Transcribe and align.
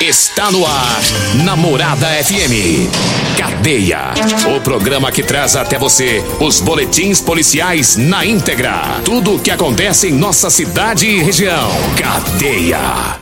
Está 0.00 0.50
no 0.50 0.66
ar, 0.66 1.00
Namorada 1.42 2.06
FM. 2.22 2.86
Cadeia. 3.38 4.12
O 4.54 4.60
programa 4.60 5.10
que 5.10 5.22
traz 5.22 5.56
até 5.56 5.78
você 5.78 6.22
os 6.38 6.60
boletins 6.60 7.22
policiais 7.22 7.96
na 7.96 8.24
íntegra. 8.26 9.00
Tudo 9.06 9.36
o 9.36 9.38
que 9.38 9.50
acontece 9.50 10.08
em 10.08 10.12
nossa 10.12 10.50
cidade 10.50 11.06
e 11.06 11.22
região. 11.22 11.70
Cadeia. 11.96 13.18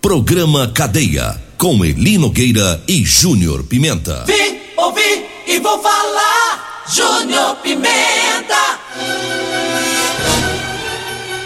Programa 0.00 0.66
Cadeia. 0.68 1.38
Com 1.58 1.84
Eli 1.84 2.16
Nogueira 2.16 2.82
e 2.88 3.04
Júnior 3.04 3.62
Pimenta. 3.62 4.24
Vim, 4.26 4.60
ouvi 4.78 5.26
e 5.46 5.60
vou 5.60 5.78
falar. 5.78 6.84
Júnior 6.90 7.56
Pimenta. 7.56 8.78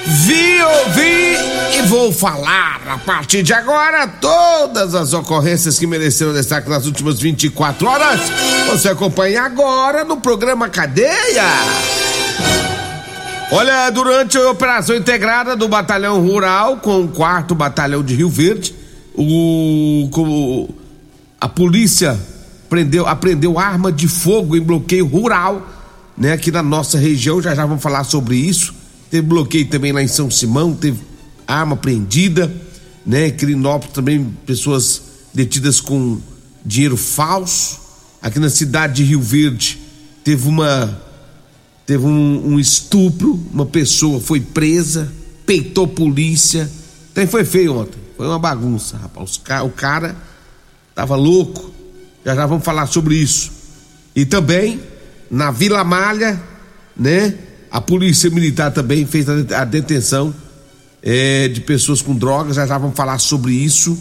Vi, 0.08 0.62
ouvi 0.62 1.36
e 1.78 1.82
vou 1.82 2.10
falar 2.10 2.80
a 2.88 2.96
partir 2.96 3.42
de 3.42 3.52
agora 3.52 4.06
todas 4.06 4.94
as 4.94 5.12
ocorrências 5.12 5.78
que 5.78 5.86
mereceram 5.86 6.32
destaque 6.32 6.70
nas 6.70 6.86
últimas 6.86 7.20
24 7.20 7.86
horas. 7.86 8.20
Você 8.70 8.88
acompanha 8.88 9.42
agora 9.42 10.04
no 10.04 10.16
programa 10.16 10.70
Cadeia. 10.70 11.44
Olha, 13.52 13.90
durante 13.90 14.38
a 14.38 14.50
operação 14.50 14.96
integrada 14.96 15.54
do 15.54 15.68
Batalhão 15.68 16.20
Rural 16.26 16.78
com 16.78 17.02
o 17.02 17.08
4 17.08 17.54
Batalhão 17.54 18.02
de 18.02 18.14
Rio 18.14 18.30
Verde, 18.30 18.74
o, 19.14 20.68
a 21.38 21.48
polícia 21.48 22.18
prendeu, 22.70 23.06
apreendeu 23.06 23.58
arma 23.58 23.92
de 23.92 24.08
fogo 24.08 24.56
em 24.56 24.60
bloqueio 24.60 25.06
rural, 25.06 25.66
né, 26.16 26.32
aqui 26.32 26.50
na 26.50 26.62
nossa 26.62 26.98
região. 26.98 27.42
Já 27.42 27.54
já 27.54 27.66
vamos 27.66 27.82
falar 27.82 28.04
sobre 28.04 28.36
isso. 28.36 28.74
Teve 29.10 29.26
bloqueio 29.26 29.66
também 29.68 29.92
lá 29.92 30.02
em 30.02 30.08
São 30.08 30.30
Simão, 30.30 30.74
teve 30.74 31.00
arma 31.46 31.74
apreendida, 31.74 32.52
né? 33.06 33.30
Quirinópolis 33.30 33.94
também, 33.94 34.36
pessoas 34.44 35.02
detidas 35.32 35.80
com 35.80 36.18
dinheiro 36.64 36.96
falso. 36.96 37.80
Aqui 38.20 38.38
na 38.38 38.50
cidade 38.50 38.96
de 38.96 39.04
Rio 39.04 39.20
Verde 39.20 39.78
teve 40.22 40.46
uma 40.46 41.02
teve 41.86 42.04
um, 42.04 42.52
um 42.52 42.60
estupro, 42.60 43.40
uma 43.50 43.64
pessoa 43.64 44.20
foi 44.20 44.40
presa, 44.40 45.10
peitou 45.46 45.88
polícia. 45.88 46.70
Até 47.12 47.26
foi 47.26 47.46
feio 47.46 47.78
ontem, 47.78 47.98
foi 48.14 48.26
uma 48.26 48.38
bagunça, 48.38 48.98
rapaz. 48.98 49.40
O 49.64 49.70
cara 49.70 50.14
tava 50.94 51.16
louco. 51.16 51.72
Já 52.26 52.34
já 52.34 52.44
vamos 52.44 52.64
falar 52.64 52.86
sobre 52.86 53.14
isso. 53.14 53.50
E 54.14 54.26
também 54.26 54.82
na 55.30 55.50
Vila 55.50 55.82
Malha, 55.82 56.38
né? 56.94 57.34
A 57.70 57.80
polícia 57.80 58.30
militar 58.30 58.72
também 58.72 59.04
fez 59.04 59.26
a 59.28 59.64
detenção 59.64 60.34
é, 61.02 61.48
de 61.48 61.60
pessoas 61.60 62.00
com 62.00 62.14
drogas. 62.14 62.56
Já 62.56 62.66
já 62.66 62.78
vamos 62.78 62.96
falar 62.96 63.18
sobre 63.18 63.52
isso 63.52 63.98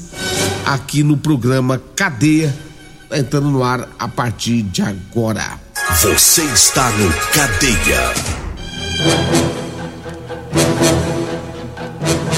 aqui 0.66 1.04
no 1.04 1.18
programa 1.18 1.82
Cadeia, 1.96 2.56
entrando 3.12 3.50
no 3.50 3.64
ar 3.64 3.90
a 4.00 4.08
partir 4.08 4.62
de 4.64 4.82
agora. 4.82 5.60
Você 6.02 6.44
está 6.44 6.90
no 6.92 7.12
Cadeia. 7.34 8.14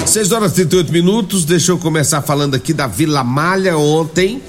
6 0.06 0.32
horas 0.32 0.52
e 0.54 0.56
38 0.56 0.92
minutos. 0.92 1.46
Deixa 1.46 1.72
eu 1.72 1.78
começar 1.78 2.22
falando 2.24 2.56
aqui 2.56 2.74
da 2.74 2.88
Vila 2.88 3.24
Malha. 3.24 3.78
Ontem, 3.78 4.42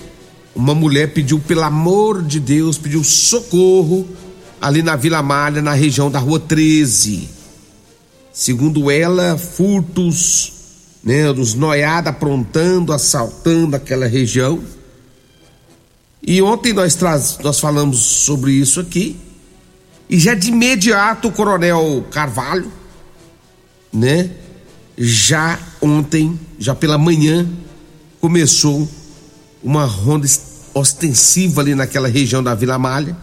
uma 0.55 0.75
mulher 0.75 1.12
pediu, 1.12 1.38
pelo 1.38 1.62
amor 1.62 2.22
de 2.22 2.41
Deus, 2.41 2.78
pediu 2.78 3.05
socorro 3.05 4.09
ali 4.60 4.82
na 4.82 4.94
Vila 4.94 5.22
Malha, 5.22 5.62
na 5.62 5.72
região 5.72 6.10
da 6.10 6.19
Rua 6.19 6.38
13. 6.38 7.28
Segundo 8.32 8.91
ela, 8.91 9.38
furtos, 9.38 10.53
né, 11.03 11.32
dos 11.32 11.54
noiados 11.54 12.10
aprontando, 12.10 12.93
assaltando 12.93 13.75
aquela 13.75 14.06
região. 14.06 14.60
E 16.22 16.43
ontem 16.43 16.72
nós, 16.72 16.94
traz, 16.94 17.38
nós 17.43 17.59
falamos 17.59 17.99
sobre 17.99 18.53
isso 18.53 18.81
aqui. 18.81 19.19
E 20.09 20.19
já 20.19 20.34
de 20.34 20.50
imediato 20.50 21.28
o 21.28 21.32
Coronel 21.32 22.04
Carvalho, 22.10 22.70
né, 23.93 24.31
já 24.99 25.59
ontem, 25.81 26.38
já 26.59 26.75
pela 26.75 26.99
manhã, 26.99 27.49
começou 28.20 28.87
uma 29.62 29.87
ronda 29.87 30.26
ostensiva 30.75 31.62
ali 31.62 31.75
naquela 31.75 32.09
região 32.09 32.43
da 32.43 32.54
Vila 32.54 32.78
Malha 32.78 33.16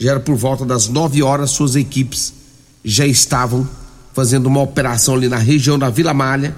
já 0.00 0.12
era 0.12 0.20
por 0.20 0.34
volta 0.34 0.64
das 0.64 0.88
9 0.88 1.22
horas, 1.22 1.50
suas 1.50 1.76
equipes 1.76 2.32
já 2.82 3.06
estavam 3.06 3.68
fazendo 4.14 4.46
uma 4.46 4.62
operação 4.62 5.14
ali 5.14 5.28
na 5.28 5.36
região 5.36 5.78
da 5.78 5.90
Vila 5.90 6.14
Malha, 6.14 6.56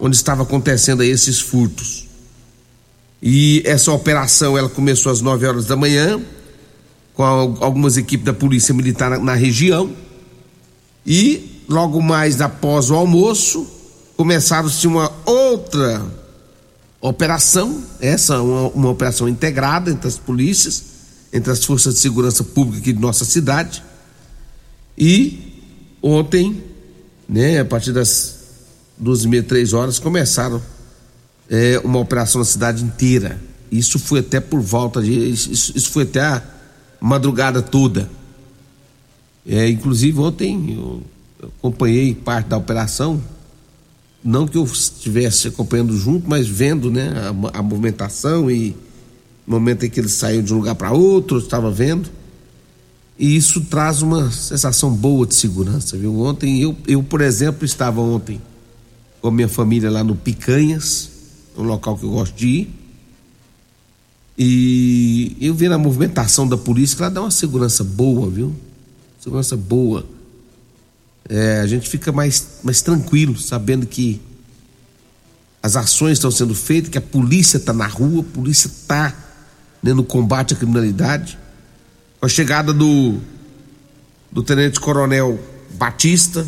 onde 0.00 0.16
estava 0.16 0.42
acontecendo 0.42 1.02
esses 1.02 1.38
furtos. 1.38 2.06
E 3.22 3.62
essa 3.66 3.92
operação 3.92 4.56
ela 4.56 4.70
começou 4.70 5.12
às 5.12 5.20
9 5.20 5.46
horas 5.46 5.66
da 5.66 5.76
manhã, 5.76 6.18
com 7.12 7.22
algumas 7.22 7.98
equipes 7.98 8.24
da 8.24 8.32
Polícia 8.32 8.72
Militar 8.72 9.20
na, 9.20 9.34
região. 9.34 9.92
E 11.04 11.62
logo 11.68 12.00
mais 12.00 12.40
após 12.40 12.90
o 12.90 12.94
almoço, 12.94 13.66
começaram-se 14.16 14.86
uma 14.86 15.12
outra 15.26 16.06
operação, 17.02 17.82
essa 18.00 18.40
uma, 18.40 18.68
uma 18.68 18.88
operação 18.88 19.28
integrada 19.28 19.90
entre 19.90 20.08
as 20.08 20.16
polícias 20.16 20.97
entre 21.32 21.52
as 21.52 21.64
forças 21.64 21.94
de 21.94 22.00
segurança 22.00 22.42
pública 22.42 22.80
aqui 22.80 22.92
de 22.92 23.00
nossa 23.00 23.24
cidade. 23.24 23.82
E 24.96 25.62
ontem, 26.02 26.62
né, 27.28 27.60
a 27.60 27.64
partir 27.64 27.92
das 27.92 28.38
duas 28.96 29.24
e 29.24 29.28
meia, 29.28 29.42
três 29.42 29.72
horas, 29.72 29.98
começaram 29.98 30.62
é, 31.48 31.80
uma 31.84 31.98
operação 31.98 32.40
na 32.40 32.44
cidade 32.44 32.82
inteira. 32.82 33.40
Isso 33.70 33.98
foi 33.98 34.20
até 34.20 34.40
por 34.40 34.60
volta 34.60 35.02
de. 35.02 35.12
Isso, 35.12 35.76
isso 35.76 35.90
foi 35.90 36.04
até 36.04 36.20
a 36.20 36.42
madrugada 37.00 37.62
toda. 37.62 38.08
É, 39.46 39.68
inclusive 39.68 40.18
ontem 40.18 40.74
eu 40.74 41.02
acompanhei 41.58 42.14
parte 42.14 42.48
da 42.48 42.56
operação, 42.56 43.22
não 44.22 44.46
que 44.46 44.58
eu 44.58 44.64
estivesse 44.64 45.48
acompanhando 45.48 45.96
junto, 45.96 46.28
mas 46.28 46.46
vendo 46.46 46.90
né, 46.90 47.12
a, 47.54 47.58
a 47.58 47.62
movimentação 47.62 48.50
e 48.50 48.76
momento 49.48 49.84
em 49.84 49.90
que 49.90 49.98
ele 49.98 50.08
saiu 50.08 50.42
de 50.42 50.52
um 50.52 50.58
lugar 50.58 50.74
para 50.74 50.92
outro, 50.92 51.38
estava 51.38 51.70
vendo. 51.70 52.10
E 53.18 53.34
isso 53.34 53.62
traz 53.62 54.02
uma 54.02 54.30
sensação 54.30 54.92
boa 54.92 55.26
de 55.26 55.34
segurança, 55.34 55.96
viu? 55.96 56.20
Ontem, 56.20 56.60
eu, 56.60 56.76
eu 56.86 57.02
por 57.02 57.20
exemplo, 57.20 57.64
estava 57.64 58.00
ontem 58.00 58.40
com 59.20 59.30
minha 59.30 59.48
família 59.48 59.90
lá 59.90 60.04
no 60.04 60.14
Picanhas, 60.14 61.10
um 61.56 61.64
local 61.64 61.96
que 61.98 62.04
eu 62.04 62.10
gosto 62.10 62.36
de 62.36 62.46
ir. 62.46 62.74
E 64.38 65.36
eu 65.40 65.52
vi 65.52 65.68
na 65.68 65.76
movimentação 65.76 66.46
da 66.46 66.56
polícia 66.56 66.96
que 66.96 67.02
ela 67.02 67.10
dá 67.10 67.20
uma 67.20 67.30
segurança 67.30 67.82
boa, 67.82 68.30
viu? 68.30 68.54
Segurança 69.20 69.56
boa. 69.56 70.06
É, 71.28 71.58
a 71.60 71.66
gente 71.66 71.88
fica 71.88 72.12
mais, 72.12 72.60
mais 72.62 72.80
tranquilo, 72.80 73.36
sabendo 73.36 73.84
que 73.84 74.20
as 75.60 75.74
ações 75.74 76.12
estão 76.12 76.30
sendo 76.30 76.54
feitas, 76.54 76.88
que 76.88 76.98
a 76.98 77.02
polícia 77.02 77.56
está 77.56 77.72
na 77.72 77.86
rua, 77.88 78.20
a 78.20 78.34
polícia 78.34 78.68
está 78.68 79.27
né, 79.82 79.92
no 79.92 80.04
combate 80.04 80.54
à 80.54 80.56
criminalidade. 80.56 81.38
Com 82.20 82.26
a 82.26 82.28
chegada 82.28 82.72
do, 82.72 83.18
do 84.30 84.42
Tenente 84.42 84.80
Coronel 84.80 85.38
Batista, 85.74 86.46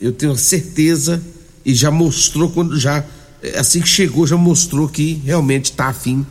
eu 0.00 0.12
tenho 0.12 0.36
certeza 0.36 1.22
e 1.64 1.74
já 1.74 1.90
mostrou 1.90 2.50
quando 2.50 2.78
já 2.78 3.04
assim 3.58 3.80
que 3.80 3.88
chegou 3.88 4.26
já 4.26 4.36
mostrou 4.36 4.88
que 4.88 5.14
realmente 5.24 5.66
está 5.66 5.86
afim, 5.86 6.26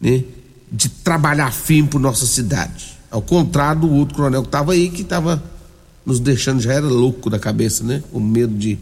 né, 0.00 0.24
de 0.70 0.88
trabalhar 0.88 1.52
firme 1.52 1.88
por 1.88 2.00
nossa 2.00 2.26
cidade. 2.26 2.98
Ao 3.10 3.22
contrário 3.22 3.82
do 3.82 3.90
outro 3.90 4.14
coronel 4.14 4.42
que 4.42 4.48
estava 4.48 4.72
aí 4.72 4.90
que 4.90 5.02
estava 5.02 5.42
nos 6.04 6.20
deixando 6.20 6.60
já 6.60 6.72
era 6.72 6.86
louco 6.86 7.30
da 7.30 7.38
cabeça, 7.38 7.82
né, 7.82 8.02
com 8.12 8.20
medo 8.20 8.54
de 8.54 8.78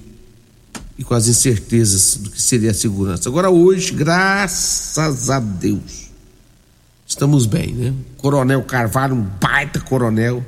e 0.99 1.05
com 1.05 1.15
as 1.15 1.29
incertezas 1.29 2.17
do 2.17 2.31
que 2.31 2.41
seria 2.41 2.71
a 2.71 2.75
segurança. 2.75 3.29
Agora 3.29 3.51
hoje, 3.51 3.93
graças 3.93 5.29
a 5.29 5.39
Deus, 5.39 6.06
estamos 7.07 7.47
bem, 7.47 7.73
né? 7.73 7.95
Coronel 8.19 8.63
Carvalho, 8.63 9.15
um 9.15 9.23
baita 9.23 9.81
coronel, 9.81 10.45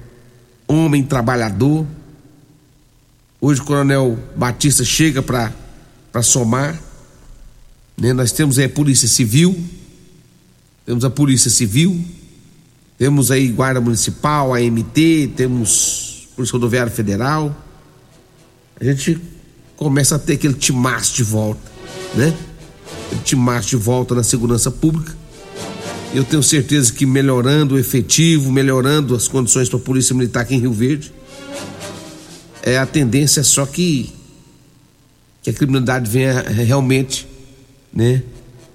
homem 0.67 1.03
trabalhador, 1.03 1.87
Hoje 3.41 3.61
o 3.61 3.65
Coronel 3.65 4.19
Batista 4.35 4.85
chega 4.85 5.23
para 5.23 5.53
somar. 6.23 6.77
Né? 7.97 8.13
Nós 8.13 8.33
temos 8.33 8.59
aí 8.59 8.65
a 8.65 8.69
Polícia 8.69 9.07
Civil, 9.07 9.57
temos 10.85 11.05
a 11.05 11.11
Polícia 11.11 11.49
Civil, 11.49 12.05
temos 12.97 13.31
aí 13.31 13.47
Guarda 13.49 13.81
Municipal, 13.81 14.53
a 14.53 14.61
MT, 14.61 15.35
temos 15.37 16.27
Polícia 16.35 16.53
Rodoviária 16.53 16.91
Federal. 16.91 17.57
A 18.81 18.85
gente 18.85 19.21
começa 19.77 20.17
a 20.17 20.19
ter 20.19 20.33
aquele 20.33 20.55
timaço 20.55 21.15
de 21.15 21.23
volta, 21.23 21.71
né? 22.17 22.37
Aquele 23.07 23.23
timaço 23.23 23.69
de 23.69 23.77
volta 23.77 24.17
na 24.17 24.25
segurança 24.25 24.69
pública. 24.69 25.17
Eu 26.15 26.25
tenho 26.25 26.43
certeza 26.43 26.93
que 26.93 27.05
melhorando 27.05 27.75
o 27.75 27.79
efetivo, 27.79 28.51
melhorando 28.51 29.15
as 29.15 29.29
condições 29.29 29.69
para 29.69 29.79
a 29.79 29.83
Polícia 29.83 30.15
Militar 30.15 30.41
aqui 30.41 30.55
em 30.55 30.61
Rio 30.61 30.73
Verde, 30.73 31.13
é 32.63 32.79
a 32.79 32.87
tendência 32.87 33.43
só 33.43 33.67
que 33.67 34.13
que 35.43 35.51
a 35.51 35.53
criminalidade 35.53 36.11
venha 36.11 36.43
realmente, 36.43 37.27
né, 37.93 38.23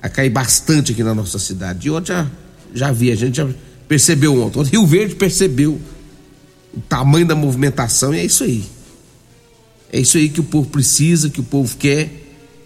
a 0.02 0.10
cair 0.10 0.30
bastante 0.30 0.92
aqui 0.92 1.04
na 1.04 1.14
nossa 1.14 1.38
cidade. 1.38 1.88
E 1.88 1.92
ontem 1.92 2.08
já, 2.08 2.32
já 2.74 2.92
vi, 2.92 3.12
a 3.12 3.16
gente 3.16 3.38
já 3.38 3.48
percebeu 3.88 4.42
ontem. 4.42 4.64
Rio 4.64 4.86
Verde 4.86 5.16
percebeu 5.16 5.80
o 6.74 6.82
tamanho 6.82 7.26
da 7.28 7.36
movimentação 7.36 8.14
e 8.14 8.20
é 8.20 8.26
isso 8.26 8.44
aí. 8.44 8.64
É 9.92 10.00
isso 10.00 10.18
aí 10.18 10.30
que 10.30 10.40
o 10.40 10.44
povo 10.44 10.70
precisa, 10.70 11.30
que 11.30 11.40
o 11.40 11.44
povo 11.44 11.78
quer, 11.78 12.10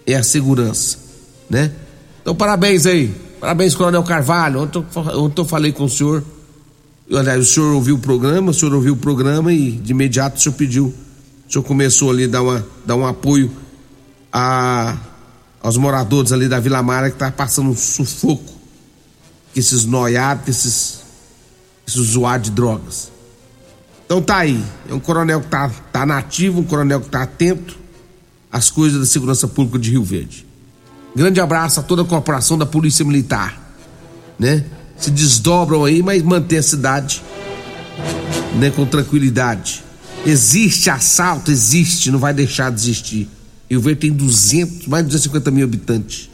é 0.06 0.16
a 0.16 0.24
segurança, 0.24 1.00
né? 1.50 1.72
Então 2.22 2.34
parabéns 2.34 2.86
aí, 2.86 3.14
parabéns 3.40 3.76
Coronel 3.76 4.04
Carvalho. 4.04 4.62
Ontem, 4.62 4.86
ontem 4.96 5.42
eu 5.42 5.46
falei 5.46 5.72
com 5.72 5.86
o 5.86 5.90
senhor, 5.90 6.24
o 7.10 7.44
senhor 7.44 7.74
ouviu 7.74 7.96
o 7.96 8.00
programa, 8.00 8.52
o 8.52 8.54
senhor 8.54 8.74
ouviu 8.74 8.94
o 8.94 8.98
programa 8.98 9.52
e 9.54 9.72
de 9.72 9.92
imediato 9.92 10.38
o 10.38 10.40
senhor 10.40 10.56
pediu, 10.56 10.94
o 11.48 11.52
senhor 11.52 11.64
começou 11.64 12.12
ali 12.12 12.26
a 12.26 12.28
dar, 12.28 12.42
uma, 12.42 12.68
dar 12.86 12.96
um 12.96 13.06
apoio 13.06 13.52
a, 14.32 14.98
aos 15.62 15.78
moradores 15.78 16.32
ali 16.32 16.48
da 16.48 16.60
Vila 16.60 16.84
Mara 16.84 17.10
que 17.10 17.18
tá 17.18 17.32
passando 17.32 17.70
um 17.70 17.76
sufoco, 17.76 18.54
que 19.54 19.60
esses 19.60 19.86
noiados, 19.86 20.48
esses, 20.48 21.04
esses 21.88 22.00
usuários 22.00 22.50
de 22.50 22.56
drogas. 22.56 23.12
Então 24.06 24.22
tá 24.22 24.38
aí, 24.38 24.64
é 24.90 24.94
um 24.94 25.00
coronel 25.00 25.42
que 25.42 25.48
tá, 25.48 25.70
tá 25.92 26.06
nativo, 26.06 26.62
um 26.62 26.64
coronel 26.64 27.02
que 27.02 27.10
tá 27.10 27.24
atento 27.24 27.78
às 28.52 28.70
coisas 28.70 29.00
da 29.00 29.06
segurança 29.06 29.48
pública 29.48 29.78
de 29.78 29.92
Rio 29.92 30.04
Verde. 30.04 30.48
Grande 31.18 31.42
abraço 31.42 31.80
a 31.80 31.84
toda 31.84 32.04
a 32.04 32.06
corporação 32.06 32.60
da 32.60 32.66
Polícia 32.68 33.04
Militar, 33.04 33.76
né? 34.38 34.64
Se 35.00 35.10
desdobram 35.10 35.84
aí, 35.84 36.04
mas 36.04 36.22
mantém 36.22 36.60
a 36.60 36.62
cidade, 36.62 37.24
né, 38.60 38.70
com 38.70 38.86
tranquilidade. 38.86 39.84
Existe 40.24 40.92
assalto, 40.92 41.50
existe, 41.50 42.12
não 42.12 42.20
vai 42.20 42.36
deixar 42.36 42.70
de 42.70 42.80
existir. 42.80 43.28
Rio 43.68 43.82
Verde 43.82 44.02
tem 44.02 44.12
200, 44.12 44.86
mais 44.86 45.06
de 45.06 45.08
250 45.08 45.50
mil 45.50 45.64
habitantes. 45.64 46.30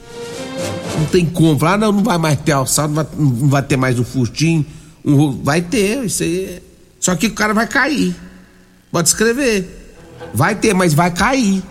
Não 0.99 1.05
tem 1.05 1.27
como. 1.27 1.57
Falar, 1.57 1.75
ah, 1.75 1.77
não, 1.77 1.93
não 1.93 2.03
vai 2.03 2.17
mais 2.17 2.37
ter 2.41 2.51
assalto, 2.51 2.93
não 2.93 3.03
vai, 3.03 3.07
não 3.17 3.47
vai 3.47 3.63
ter 3.63 3.77
mais 3.77 3.97
um 3.97 4.03
furtinho. 4.03 4.65
Um, 5.05 5.41
vai 5.43 5.61
ter, 5.61 6.03
isso 6.03 6.23
aí. 6.23 6.43
É 6.43 6.61
só 6.99 7.15
que 7.15 7.27
o 7.27 7.33
cara 7.33 7.53
vai 7.53 7.67
cair. 7.67 8.13
Pode 8.91 9.07
escrever. 9.07 9.95
Vai 10.33 10.55
ter, 10.55 10.73
mas 10.73 10.93
vai 10.93 11.09
cair. 11.09 11.63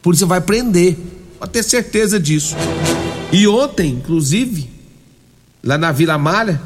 Por 0.00 0.14
isso 0.14 0.26
vai 0.26 0.40
prender. 0.40 1.19
Pode 1.40 1.52
ter 1.52 1.62
certeza 1.62 2.20
disso. 2.20 2.54
E 3.32 3.48
ontem, 3.48 3.92
inclusive, 3.92 4.70
lá 5.64 5.78
na 5.78 5.90
Vila 5.90 6.18
Malha, 6.18 6.60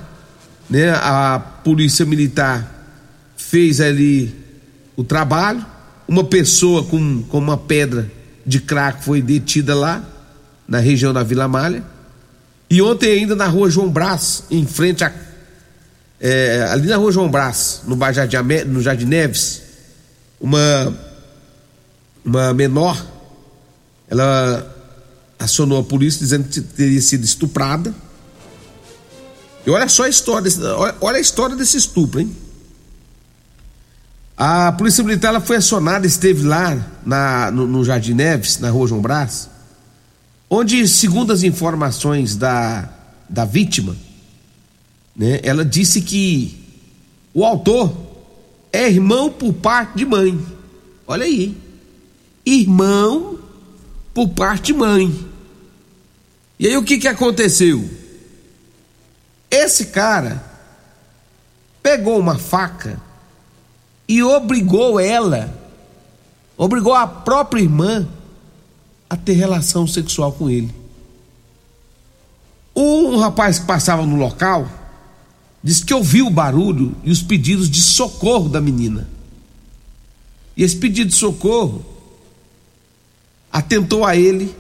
né, 0.69 0.91
a 0.91 1.38
polícia 1.38 2.05
militar 2.05 2.69
fez 3.37 3.81
ali 3.81 4.35
o 4.97 5.05
trabalho. 5.05 5.65
Uma 6.09 6.25
pessoa 6.25 6.82
com, 6.82 7.23
com 7.23 7.38
uma 7.38 7.56
pedra 7.56 8.11
de 8.44 8.59
crack 8.59 9.05
foi 9.05 9.23
detida 9.23 9.76
lá, 9.76 10.05
na 10.67 10.81
região 10.81 11.12
da 11.12 11.23
Vila 11.23 11.47
Malha. 11.47 11.85
E 12.69 12.82
ontem 12.82 13.12
ainda 13.12 13.37
na 13.37 13.47
rua 13.47 13.70
João 13.70 13.88
Brás, 13.88 14.43
em 14.50 14.67
frente 14.67 15.05
à 15.05 15.12
é, 16.20 16.67
ali 16.70 16.88
na 16.88 16.97
rua 16.97 17.12
João 17.12 17.29
Brás, 17.31 17.82
no, 17.87 17.97
Jardim, 18.12 18.65
no 18.67 18.81
Jardim 18.82 19.05
Neves, 19.05 19.62
uma, 20.41 20.93
uma 22.25 22.53
menor, 22.55 23.14
ela 24.09 24.75
acionou 25.39 25.79
a 25.79 25.83
polícia 25.83 26.21
dizendo 26.21 26.49
que 26.49 26.61
teria 26.61 27.01
sido 27.01 27.25
estuprada. 27.25 27.95
E 29.67 29.71
olha 29.71 29.89
só 29.89 30.05
a 30.05 30.09
história, 30.09 30.51
olha, 30.77 30.95
olha 31.01 31.17
a 31.17 31.21
história 31.21 31.56
desse 31.56 31.77
estupro, 31.77 32.21
hein? 32.21 32.37
A 34.37 34.73
polícia 34.73 35.03
militar 35.03 35.29
ela 35.29 35.41
foi 35.41 35.56
acionada, 35.56 36.06
esteve 36.06 36.43
lá 36.43 36.77
na, 37.06 37.51
no, 37.51 37.67
no 37.67 37.85
Jardim 37.85 38.15
Neves, 38.15 38.59
na 38.59 38.69
rua 38.69 38.89
João 38.89 39.01
Brás, 39.01 39.49
onde, 40.51 40.87
segundo 40.89 41.33
as 41.33 41.43
informações 41.43 42.37
da, 42.37 42.89
da 43.29 43.45
vítima, 43.45 43.97
né? 45.17 45.41
Ela 45.43 45.65
disse 45.65 46.01
que 46.01 46.62
o 47.33 47.45
autor 47.45 47.95
é 48.73 48.89
irmão 48.89 49.31
por 49.31 49.53
parte 49.53 49.97
de 49.97 50.05
mãe. 50.05 50.39
Olha 51.06 51.25
aí, 51.25 51.56
irmão 52.45 53.39
por 54.15 54.29
parte 54.29 54.73
mãe. 54.73 55.29
E 56.59 56.67
aí 56.67 56.77
o 56.77 56.85
que 56.85 56.99
que 56.99 57.09
aconteceu? 57.09 57.87
Esse 59.51 59.87
cara 59.87 60.43
pegou 61.83 62.19
uma 62.19 62.39
faca 62.39 62.99
e 64.09 64.23
obrigou 64.23 64.99
ela, 64.99 65.53
obrigou 66.57 66.95
a 66.95 67.07
própria 67.07 67.61
irmã 67.61 68.09
a 69.11 69.17
ter 69.17 69.33
relação 69.35 69.87
sexual 69.87 70.33
com 70.33 70.49
ele. 70.49 70.75
Um 72.75 73.19
rapaz 73.19 73.59
que 73.59 73.67
passava 73.67 74.07
no 74.07 74.17
local 74.17 74.69
Diz 75.65 75.83
que 75.83 75.95
ouviu 75.95 76.27
o 76.27 76.31
barulho 76.31 76.95
e 77.03 77.11
os 77.11 77.23
pedidos 77.23 77.71
de 77.71 77.81
socorro 77.81 78.51
da 78.51 78.61
menina. 78.61 79.09
E 80.55 80.63
esse 80.63 80.77
pedido 80.77 81.09
de 81.09 81.17
socorro 81.17 81.83
atentou 83.55 84.05
a 84.05 84.17
ele 84.17 84.53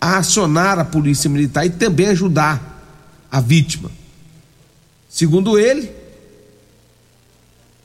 a 0.00 0.16
acionar 0.16 0.76
a 0.76 0.84
polícia 0.84 1.30
militar 1.30 1.64
e 1.64 1.70
também 1.70 2.08
ajudar 2.08 2.82
a 3.30 3.40
vítima. 3.40 3.88
Segundo 5.08 5.56
ele, 5.56 5.88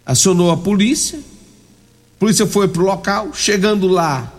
acionou 0.03 0.49
a 0.49 0.57
polícia, 0.57 1.19
a 1.19 2.19
polícia 2.19 2.47
foi 2.47 2.67
para 2.67 2.81
o 2.81 2.85
local, 2.85 3.35
chegando 3.35 3.87
lá, 3.87 4.33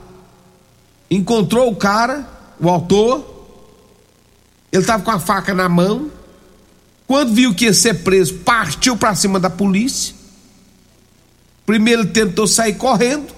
encontrou 1.09 1.71
o 1.71 1.77
cara, 1.77 2.29
o 2.59 2.69
autor, 2.69 3.47
ele 4.73 4.83
estava 4.83 5.05
com 5.05 5.13
a 5.13 5.21
faca 5.21 5.55
na 5.55 5.69
mão, 5.69 6.11
quando 7.07 7.33
viu 7.33 7.55
que 7.55 7.67
ia 7.67 7.73
ser 7.73 8.03
preso, 8.03 8.39
partiu 8.39 8.97
para 8.97 9.15
cima 9.15 9.39
da 9.39 9.49
polícia. 9.49 10.17
Primeiro 11.65 12.03
ele 12.03 12.11
tentou 12.11 12.49
sair 12.49 12.75
correndo, 12.75 13.33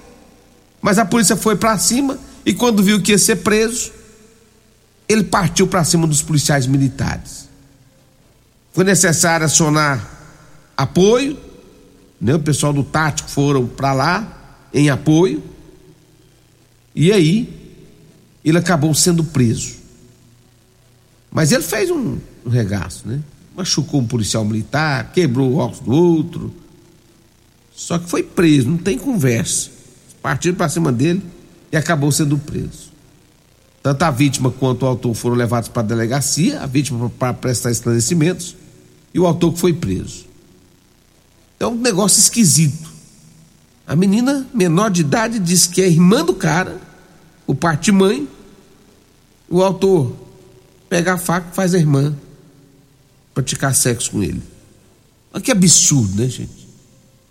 mas 0.81 0.97
a 0.97 1.05
polícia 1.05 1.35
foi 1.35 1.55
para 1.55 1.77
cima 1.77 2.30
e 2.45 2.53
quando 2.53 2.83
viu 2.83 3.01
que 3.01 3.11
ia 3.11 3.17
ser 3.17 3.37
preso, 3.37 3.91
ele 5.07 5.23
partiu 5.23 5.67
para 5.67 5.83
cima 5.83 6.07
dos 6.07 6.21
policiais 6.21 6.65
militares. 6.65 7.49
Foi 8.71 8.83
necessário 8.83 9.45
acionar 9.45 10.09
apoio, 10.75 11.37
né? 12.19 12.35
O 12.35 12.39
pessoal 12.39 12.71
do 12.71 12.83
tático 12.83 13.29
foram 13.29 13.67
para 13.67 13.93
lá 13.93 14.57
em 14.73 14.89
apoio. 14.89 15.43
E 16.95 17.11
aí 17.11 17.77
ele 18.43 18.57
acabou 18.57 18.93
sendo 18.93 19.23
preso. 19.23 19.75
Mas 21.29 21.51
ele 21.51 21.63
fez 21.63 21.91
um, 21.91 22.17
um 22.45 22.49
regaço, 22.49 23.07
né? 23.07 23.21
machucou 23.55 23.99
um 23.99 24.07
policial 24.07 24.45
militar, 24.45 25.11
quebrou 25.11 25.51
o 25.51 25.57
óculos 25.57 25.79
do 25.81 25.91
outro. 25.91 26.53
Só 27.75 27.97
que 27.99 28.09
foi 28.09 28.23
preso, 28.23 28.69
não 28.69 28.77
tem 28.77 28.97
conversa. 28.97 29.69
Partiram 30.21 30.55
para 30.55 30.69
cima 30.69 30.91
dele 30.91 31.21
e 31.71 31.77
acabou 31.77 32.11
sendo 32.11 32.37
preso. 32.37 32.91
Tanto 33.81 34.03
a 34.03 34.11
vítima 34.11 34.51
quanto 34.51 34.83
o 34.83 34.85
autor 34.87 35.13
foram 35.15 35.35
levados 35.35 35.69
para 35.69 35.81
a 35.81 35.85
delegacia, 35.85 36.61
a 36.61 36.67
vítima 36.67 37.09
para 37.09 37.33
prestar 37.33 37.71
esclarecimentos 37.71 38.55
e 39.13 39.19
o 39.19 39.25
autor 39.25 39.53
que 39.53 39.59
foi 39.59 39.73
preso. 39.73 40.25
É 41.59 41.65
um 41.65 41.75
negócio 41.75 42.19
esquisito. 42.19 42.89
A 43.87 43.95
menina 43.95 44.47
menor 44.53 44.89
de 44.89 45.01
idade 45.01 45.39
diz 45.39 45.65
que 45.67 45.81
é 45.81 45.87
irmã 45.87 46.23
do 46.23 46.33
cara, 46.33 46.79
o 47.47 47.55
parte 47.55 47.91
mãe. 47.91 48.27
O 49.49 49.61
autor 49.61 50.15
pega 50.87 51.13
a 51.13 51.17
faca 51.17 51.49
e 51.51 51.55
faz 51.55 51.73
a 51.73 51.77
irmã 51.77 52.15
praticar 53.33 53.73
sexo 53.73 54.11
com 54.11 54.23
ele. 54.23 54.41
Olha 55.33 55.43
que 55.43 55.51
absurdo, 55.51 56.21
né, 56.21 56.27
gente? 56.27 56.67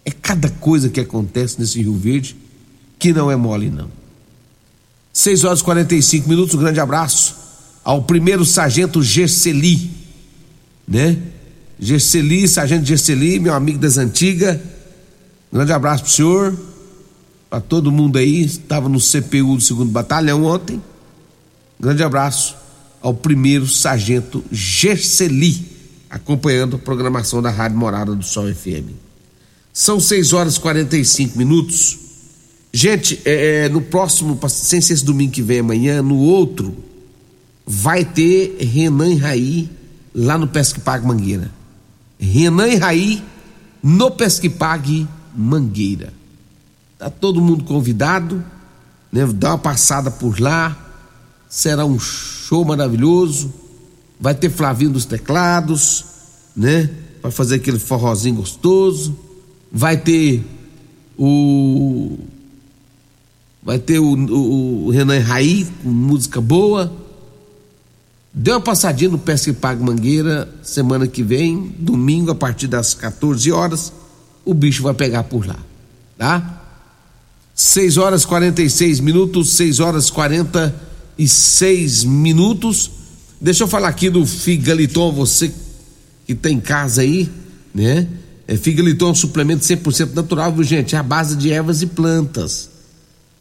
É 0.04 0.10
cada 0.10 0.48
coisa 0.48 0.88
que 0.88 1.00
acontece 1.00 1.58
nesse 1.58 1.80
Rio 1.80 1.94
Verde 1.94 2.36
que 2.98 3.12
não 3.12 3.30
é 3.30 3.36
mole, 3.36 3.70
não. 3.70 3.99
6 5.12 5.44
horas 5.44 5.60
e 5.60 5.64
45 5.64 6.28
minutos, 6.28 6.54
um 6.54 6.58
grande 6.58 6.80
abraço 6.80 7.36
ao 7.84 8.02
primeiro 8.02 8.44
sargento 8.44 9.02
Gerseli, 9.02 9.90
né? 10.86 11.18
Gerseli, 11.78 12.46
sargento 12.46 12.84
Gerseli, 12.84 13.40
meu 13.40 13.54
amigo 13.54 13.78
das 13.78 13.96
antigas. 13.96 14.56
Um 15.52 15.56
grande 15.56 15.72
abraço 15.72 16.04
pro 16.04 16.12
senhor. 16.12 16.58
para 17.48 17.60
todo 17.60 17.90
mundo 17.90 18.18
aí, 18.18 18.44
estava 18.44 18.88
no 18.88 19.00
CPU 19.00 19.56
do 19.56 19.60
segundo 19.60 19.90
batalhão 19.90 20.44
ontem. 20.44 20.80
Grande 21.80 22.02
abraço 22.02 22.54
ao 23.00 23.14
primeiro 23.14 23.66
sargento 23.66 24.44
Gerseli, 24.52 25.66
acompanhando 26.08 26.76
a 26.76 26.78
programação 26.78 27.40
da 27.40 27.50
Rádio 27.50 27.78
Morada 27.78 28.14
do 28.14 28.22
Sol 28.22 28.52
FM. 28.54 28.92
São 29.72 29.98
6 29.98 30.32
horas 30.32 30.56
e 30.56 30.60
45 30.60 31.38
minutos. 31.38 31.98
Gente, 32.72 33.20
é, 33.24 33.64
é, 33.64 33.68
no 33.68 33.80
próximo, 33.80 34.38
sem 34.48 34.80
ser 34.80 34.94
esse 34.94 35.04
domingo 35.04 35.32
que 35.32 35.42
vem 35.42 35.58
amanhã, 35.58 36.02
no 36.02 36.16
outro, 36.16 36.76
vai 37.66 38.04
ter 38.04 38.56
Renan 38.60 39.08
e 39.08 39.16
Raí 39.16 39.70
lá 40.14 40.38
no 40.38 40.46
Pesquipag 40.46 41.04
Mangueira. 41.04 41.50
Renan 42.18 42.68
e 42.68 42.76
Raí 42.76 43.24
no 43.82 44.10
Pesquipag 44.10 45.08
Mangueira. 45.34 46.12
Tá 46.98 47.10
todo 47.10 47.40
mundo 47.40 47.64
convidado, 47.64 48.44
né? 49.10 49.26
Dá 49.26 49.50
uma 49.50 49.58
passada 49.58 50.10
por 50.10 50.38
lá. 50.38 50.76
Será 51.48 51.84
um 51.84 51.98
show 51.98 52.64
maravilhoso. 52.64 53.52
Vai 54.20 54.34
ter 54.34 54.50
Flavinho 54.50 54.90
dos 54.90 55.06
teclados, 55.06 56.04
né? 56.54 56.90
Vai 57.22 57.32
fazer 57.32 57.56
aquele 57.56 57.78
forrozinho 57.78 58.36
gostoso. 58.36 59.16
Vai 59.72 59.96
ter 59.96 60.44
o 61.18 62.18
vai 63.62 63.78
ter 63.78 63.98
o, 63.98 64.14
o, 64.14 64.86
o 64.86 64.90
Renan 64.90 65.20
Raí 65.20 65.66
com 65.82 65.90
música 65.90 66.40
boa. 66.40 66.92
Dê 68.32 68.52
uma 68.52 68.60
passadinha 68.60 69.10
no 69.10 69.18
Pesca 69.18 69.50
e 69.50 69.52
Pago 69.52 69.84
Mangueira 69.84 70.48
semana 70.62 71.06
que 71.06 71.22
vem, 71.22 71.74
domingo, 71.78 72.30
a 72.30 72.34
partir 72.34 72.68
das 72.68 72.94
14 72.94 73.50
horas. 73.50 73.92
O 74.44 74.54
bicho 74.54 74.82
vai 74.82 74.94
pegar 74.94 75.24
por 75.24 75.46
lá, 75.46 75.58
tá? 76.16 76.62
6 77.54 77.98
horas 77.98 78.24
46 78.24 79.00
minutos, 79.00 79.50
6 79.50 79.80
horas 79.80 80.08
46 80.08 82.04
minutos. 82.04 82.90
Deixa 83.40 83.64
eu 83.64 83.68
falar 83.68 83.88
aqui 83.88 84.08
do 84.08 84.24
Figaliton, 84.24 85.12
você 85.12 85.52
que 86.26 86.34
tem 86.34 86.60
casa 86.60 87.02
aí, 87.02 87.28
né? 87.74 88.06
É, 88.46 88.56
Figaliton 88.56 89.08
é 89.08 89.10
um 89.10 89.14
suplemento 89.14 89.64
100% 89.64 90.14
natural, 90.14 90.52
viu, 90.52 90.64
gente? 90.64 90.94
É 90.94 90.98
a 90.98 91.02
base 91.02 91.36
de 91.36 91.50
ervas 91.50 91.82
e 91.82 91.86
plantas. 91.86 92.69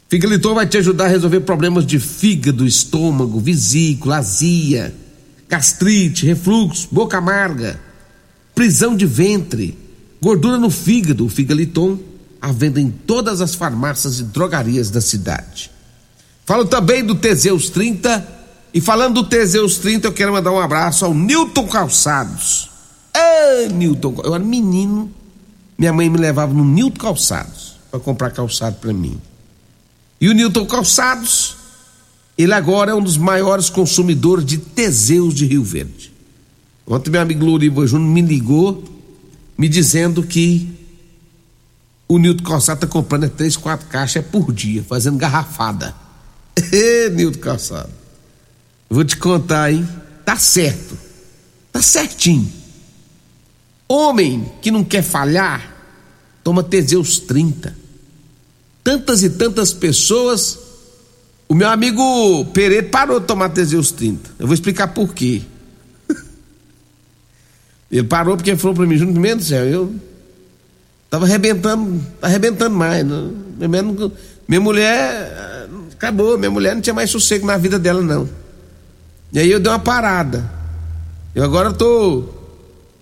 Figaliton 0.10 0.56
vai 0.56 0.66
te 0.66 0.78
ajudar 0.78 1.06
a 1.06 1.10
resolver 1.10 1.42
problemas 1.42 1.86
de 1.86 2.00
fígado, 2.00 2.66
estômago, 2.66 3.40
vesícula, 3.40 4.18
azia, 4.18 4.92
gastrite, 5.48 6.26
refluxo, 6.26 6.88
boca 6.92 7.20
amarga, 7.20 7.80
prisão 8.56 8.96
de 8.96 9.06
ventre, 9.06 9.78
gordura 10.20 10.58
no 10.58 10.72
fígado. 10.72 11.26
O 11.26 11.30
Figaliton 11.30 12.00
à 12.42 12.52
venda 12.52 12.82
em 12.82 12.90
todas 12.90 13.40
as 13.40 13.54
farmácias 13.54 14.20
e 14.20 14.24
drogarias 14.24 14.90
da 14.90 15.00
cidade. 15.00 15.70
Falo 16.44 16.66
também 16.66 17.04
do 17.04 17.14
Teseus 17.14 17.70
30 17.70 18.40
e 18.74 18.82
falando 18.82 19.22
do 19.22 19.30
Teseus 19.30 19.78
30, 19.78 20.08
eu 20.08 20.12
quero 20.12 20.34
mandar 20.34 20.52
um 20.52 20.60
abraço 20.60 21.06
ao 21.06 21.14
Newton 21.14 21.68
Calçados. 21.68 22.70
Ah, 23.14 23.68
Newton, 23.72 24.16
eu 24.24 24.34
era 24.34 24.44
menino, 24.44 25.12
minha 25.78 25.94
mãe 25.94 26.10
me 26.10 26.18
levava 26.18 26.52
no 26.52 26.66
Newton 26.66 27.00
Calçados 27.00 27.76
para 27.92 28.00
comprar 28.00 28.32
calçado 28.32 28.78
para 28.78 28.92
mim. 28.92 29.20
E 30.20 30.28
o 30.28 30.34
Newton 30.34 30.66
Calçados, 30.66 31.56
ele 32.38 32.54
agora 32.54 32.92
é 32.92 32.96
um 32.96 33.02
dos 33.02 33.18
maiores 33.18 33.70
consumidores 33.70 34.46
de 34.46 34.58
Teseus 34.58 35.34
de 35.34 35.46
Rio 35.46 35.64
Verde. 35.64 36.12
Ontem 36.86 37.12
meu 37.12 37.22
amigo 37.22 37.46
Louriva 37.46 37.86
Júnior 37.86 38.10
me 38.10 38.22
ligou 38.22 38.84
me 39.58 39.68
dizendo 39.68 40.24
que 40.24 40.74
o 42.08 42.18
Nilton 42.18 42.44
Calçado 42.46 42.80
tá 42.80 42.88
comprando 42.88 43.26
é 43.26 43.30
três, 43.30 43.58
quatro 43.58 43.88
caixas 43.88 44.26
por 44.26 44.54
dia, 44.54 44.82
fazendo 44.84 45.18
garrafada. 45.18 45.94
Ê, 46.72 47.10
Nilton 47.10 47.40
Calçado. 47.40 47.92
Vou 48.90 49.04
te 49.04 49.18
contar, 49.18 49.72
hein? 49.72 49.88
Tá 50.24 50.38
certo. 50.38 50.98
Tá 51.74 51.82
certinho. 51.82 52.52
Homem 53.88 54.50
que 54.62 54.72
não 54.72 54.84
quer 54.84 55.04
falhar, 55.04 55.76
toma 56.44 56.64
Teseus 56.64 57.20
30. 57.20 57.76
Tantas 58.90 59.22
e 59.22 59.30
tantas 59.30 59.72
pessoas. 59.72 60.58
O 61.48 61.54
meu 61.54 61.70
amigo 61.70 62.44
Pereira 62.46 62.88
parou 62.88 63.20
de 63.20 63.28
tomar 63.28 63.50
Teseus 63.50 63.92
30. 63.92 64.32
Eu 64.40 64.48
vou 64.48 64.54
explicar 64.56 64.88
por 64.88 65.14
quê. 65.14 65.44
Ele 67.92 68.08
parou 68.08 68.36
porque 68.36 68.50
ele 68.50 68.58
falou 68.58 68.76
para 68.76 68.88
mim, 68.88 68.98
Júnior 68.98 69.20
Mendes, 69.20 69.46
céu, 69.46 69.64
eu 69.64 69.94
Tava 71.08 71.26
arrebentando, 71.26 72.04
tá 72.20 72.26
arrebentando 72.26 72.76
mais. 72.76 73.06
Né? 73.06 73.30
Minha, 73.60 74.12
minha 74.48 74.62
mulher 74.62 75.68
acabou, 75.92 76.36
minha 76.36 76.50
mulher 76.50 76.74
não 76.74 76.82
tinha 76.82 76.94
mais 76.96 77.12
sossego 77.12 77.46
na 77.46 77.58
vida 77.58 77.78
dela, 77.78 78.02
não. 78.02 78.28
E 79.32 79.38
aí 79.38 79.52
eu 79.52 79.60
dei 79.60 79.72
uma 79.72 79.78
parada. 79.78 80.50
Eu 81.36 81.44
agora 81.44 81.72
tô. 81.72 82.24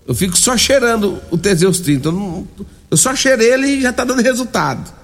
Eu 0.06 0.14
fico 0.14 0.36
só 0.36 0.54
cheirando 0.54 1.18
o 1.30 1.38
Teseus 1.38 1.80
30. 1.80 2.08
Eu, 2.08 2.12
não, 2.12 2.48
eu 2.90 2.96
só 2.98 3.16
cheirei 3.16 3.54
ele 3.54 3.66
e 3.68 3.80
já 3.80 3.90
tá 3.90 4.04
dando 4.04 4.20
resultado. 4.20 4.97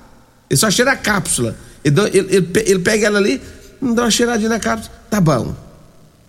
Ele 0.54 0.56
só 0.60 0.70
cheira 0.70 0.92
a 0.92 0.96
cápsula. 0.96 1.56
Ele, 1.82 2.00
ele, 2.12 2.36
ele, 2.36 2.48
ele 2.64 2.78
pega 2.78 3.08
ela 3.08 3.18
ali, 3.18 3.42
dá 3.82 4.02
uma 4.02 4.10
cheiradinha 4.10 4.48
na 4.48 4.60
cápsula. 4.60 4.94
Tá 5.10 5.20
bom. 5.20 5.52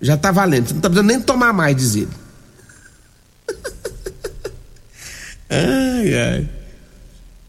Já 0.01 0.17
tá 0.17 0.31
valendo. 0.31 0.67
Você 0.67 0.73
não 0.73 0.81
tá 0.81 0.89
precisando 0.89 1.11
nem 1.11 1.21
tomar 1.21 1.53
mais, 1.53 1.75
diz 1.75 1.95
ele. 1.95 2.09
ai, 5.47 6.13
ai. 6.15 6.49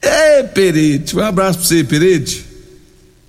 Ei, 0.02 0.44
Perite, 0.48 1.16
um 1.16 1.20
abraço 1.20 1.60
pra 1.60 1.66
você, 1.66 1.82
Perite. 1.82 2.46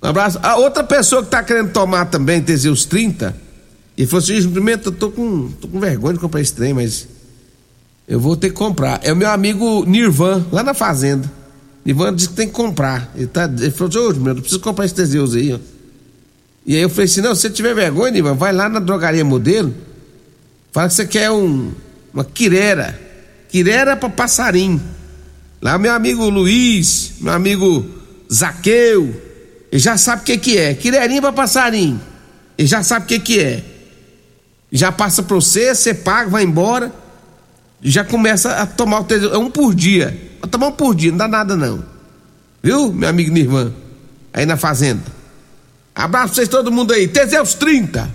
Um 0.02 0.08
abraço. 0.08 0.38
A 0.42 0.56
outra 0.56 0.84
pessoa 0.84 1.24
que 1.24 1.30
tá 1.30 1.42
querendo 1.42 1.72
tomar 1.72 2.04
também, 2.04 2.42
Teseus 2.42 2.84
30, 2.84 3.34
e 3.96 4.04
falou 4.04 4.22
assim: 4.22 4.50
Pimenta, 4.50 4.88
eu 4.88 4.92
tô 4.92 5.10
com, 5.10 5.50
tô 5.52 5.68
com 5.68 5.80
vergonha 5.80 6.12
de 6.12 6.20
comprar 6.20 6.42
esse 6.42 6.52
trem, 6.52 6.74
mas 6.74 7.08
eu 8.06 8.20
vou 8.20 8.36
ter 8.36 8.50
que 8.50 8.56
comprar. 8.56 9.00
É 9.02 9.10
o 9.10 9.16
meu 9.16 9.30
amigo 9.30 9.86
Nirvan, 9.86 10.44
lá 10.52 10.62
na 10.62 10.74
fazenda. 10.74 11.38
Nirvan 11.84 12.14
disse 12.14 12.28
que 12.28 12.34
tem 12.34 12.46
que 12.46 12.54
comprar. 12.54 13.12
Ele, 13.14 13.26
tá, 13.26 13.44
ele 13.44 13.70
falou 13.70 13.88
assim: 13.88 13.98
Ô, 13.98 14.20
meu, 14.20 14.34
eu 14.34 14.40
preciso 14.40 14.60
comprar 14.60 14.84
esse 14.84 14.94
Teseus 14.94 15.34
aí, 15.34 15.52
ó. 15.52 15.58
E 16.66 16.76
aí 16.76 16.82
eu 16.82 16.90
falei 16.90 17.06
assim: 17.06 17.22
não, 17.22 17.34
se 17.34 17.42
você 17.42 17.50
tiver 17.50 17.74
vergonha, 17.74 18.10
Nirvan, 18.10 18.34
vai 18.34 18.52
lá 18.52 18.68
na 18.68 18.78
drogaria 18.78 19.24
modelo, 19.24 19.74
fala 20.70 20.88
que 20.88 20.94
você 20.94 21.06
quer 21.06 21.30
um, 21.30 21.72
uma 22.12 22.24
quirera. 22.24 22.98
Quirera 23.48 23.96
para 23.96 24.10
passarinho. 24.10 24.80
Lá 25.62 25.78
meu 25.78 25.92
amigo 25.92 26.28
Luiz, 26.28 27.14
meu 27.20 27.32
amigo 27.32 27.86
Zaqueu, 28.30 29.18
ele 29.72 29.80
já 29.80 29.96
sabe 29.96 30.22
o 30.22 30.24
que 30.24 30.36
que 30.36 30.58
é. 30.58 30.74
Quirerinho 30.74 31.22
para 31.22 31.32
passarinho. 31.32 32.00
Ele 32.56 32.68
já 32.68 32.82
sabe 32.82 33.06
o 33.06 33.08
que 33.08 33.18
que 33.18 33.40
é. 33.40 33.64
Já 34.70 34.92
passa 34.92 35.22
para 35.22 35.36
você, 35.36 35.74
você 35.74 35.94
paga, 35.94 36.28
vai 36.28 36.42
embora. 36.42 36.92
Já 37.82 38.04
começa 38.04 38.56
a 38.56 38.66
tomar 38.66 39.00
o 39.00 39.04
tesouro. 39.04 39.34
É 39.34 39.38
um 39.38 39.50
por 39.50 39.74
dia. 39.74 40.27
Vai 40.40 40.50
tomar 40.50 40.68
um 40.68 40.72
por 40.72 40.94
dia, 40.94 41.10
não 41.10 41.18
dá 41.18 41.28
nada 41.28 41.56
não. 41.56 41.84
Viu, 42.62 42.92
meu 42.92 43.08
amigo 43.08 43.32
Nirvan? 43.32 43.72
Aí 44.32 44.44
na 44.46 44.56
fazenda. 44.56 45.02
Abraço 45.94 46.26
pra 46.26 46.34
vocês 46.34 46.48
todo 46.48 46.70
mundo 46.70 46.92
aí. 46.92 47.08
Teseus 47.08 47.54
30. 47.54 48.08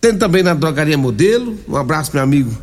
Tem 0.00 0.16
também 0.16 0.42
na 0.42 0.54
drogaria 0.54 0.96
modelo. 0.96 1.58
Um 1.68 1.76
abraço, 1.76 2.10
meu 2.14 2.22
amigo. 2.22 2.56